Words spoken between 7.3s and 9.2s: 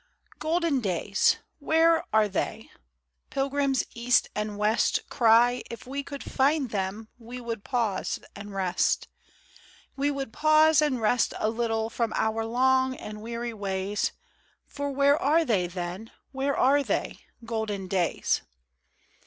would pause and rest;